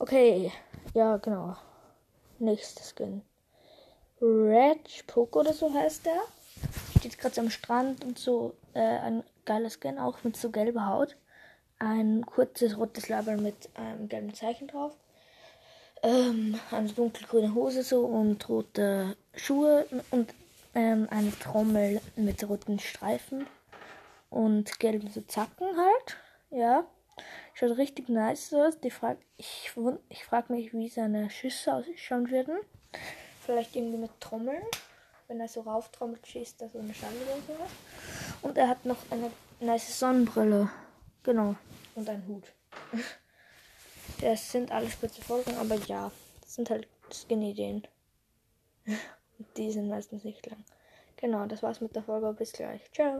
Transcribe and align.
Okay, 0.00 0.50
ja, 0.94 1.18
genau. 1.18 1.54
Nächstes 2.38 2.94
Skin. 2.96 3.20
Red 4.18 5.06
Poco 5.06 5.40
oder 5.40 5.52
so 5.52 5.70
heißt 5.74 6.06
der. 6.06 6.22
Steht 6.98 7.18
gerade 7.18 7.38
am 7.38 7.50
Strand 7.50 8.02
und 8.02 8.18
so. 8.18 8.54
Äh, 8.72 8.80
ein 8.80 9.22
geiler 9.44 9.68
Skin, 9.68 9.98
auch 9.98 10.24
mit 10.24 10.38
so 10.38 10.48
gelber 10.48 10.86
Haut. 10.86 11.18
Ein 11.78 12.24
kurzes 12.24 12.78
rotes 12.78 13.10
Label 13.10 13.36
mit 13.36 13.68
einem 13.74 14.08
gelben 14.08 14.32
Zeichen 14.32 14.68
drauf. 14.68 14.96
Ähm, 16.02 16.58
eine 16.70 16.88
dunkelgrüne 16.88 17.54
Hose 17.54 17.82
so 17.82 18.06
und 18.06 18.48
rote 18.48 19.18
Schuhe 19.34 19.84
und 20.10 20.32
ähm, 20.74 21.08
eine 21.10 21.38
Trommel 21.38 22.00
mit 22.16 22.42
roten 22.48 22.78
Streifen 22.78 23.46
und 24.30 24.80
gelben 24.80 25.10
so 25.10 25.20
Zacken 25.20 25.68
halt. 25.76 26.16
Ja. 26.48 26.86
Schaut 27.60 27.76
richtig 27.76 28.08
nice 28.08 28.54
aus. 28.54 28.80
Die 28.80 28.90
frag, 28.90 29.18
ich 29.36 29.70
ich 30.08 30.24
frage 30.24 30.50
mich, 30.50 30.72
wie 30.72 30.88
seine 30.88 31.28
Schüsse 31.28 31.74
ausschauen 31.74 32.30
würden. 32.30 32.58
Vielleicht 33.44 33.76
irgendwie 33.76 33.98
mit 33.98 34.18
Trommeln. 34.18 34.62
Wenn 35.28 35.40
er 35.40 35.48
so 35.48 35.60
rauftrommelt, 35.60 36.26
schießt 36.26 36.62
er 36.62 36.70
so 36.70 36.78
eine 36.78 36.94
Schande 36.94 37.20
oder 37.22 37.54
sowas. 37.54 37.70
Und 38.40 38.56
er 38.56 38.66
hat 38.66 38.86
noch 38.86 38.96
eine 39.10 39.30
nice 39.60 39.98
Sonnenbrille. 39.98 40.70
Genau. 41.22 41.54
Und 41.94 42.08
einen 42.08 42.26
Hut. 42.26 42.44
Das 44.22 44.52
sind 44.52 44.70
alles 44.70 44.98
kurze 44.98 45.22
Folgen, 45.22 45.56
aber 45.56 45.76
ja, 45.86 46.10
das 46.42 46.54
sind 46.56 46.68
halt 46.68 46.88
Skin-Ideen. 47.10 47.86
Die 49.56 49.70
sind 49.70 49.88
meistens 49.88 50.24
nicht 50.24 50.44
lang. 50.46 50.62
Genau, 51.16 51.46
das 51.46 51.62
war's 51.62 51.80
mit 51.80 51.94
der 51.94 52.02
Folge. 52.02 52.32
Bis 52.34 52.52
gleich. 52.52 52.82
Ciao. 52.92 53.18